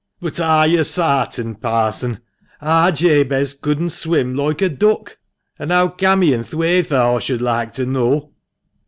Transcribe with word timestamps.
"But 0.19 0.39
are 0.39 0.65
yo' 0.65 0.81
sartain, 0.81 1.53
Parson? 1.53 2.21
Ar 2.59 2.91
Jabez 2.91 3.53
couldn 3.53 3.87
swim 3.91 4.33
loike 4.33 4.63
a 4.63 4.67
duck. 4.69 5.19
An' 5.59 5.69
how 5.69 5.89
cam' 5.89 6.23
he 6.23 6.33
i' 6.35 6.41
th' 6.41 6.55
wayther, 6.55 6.95
aw 6.95 7.19
shouldn 7.19 7.45
loike 7.45 7.71
to 7.73 7.85
know?" 7.85 8.31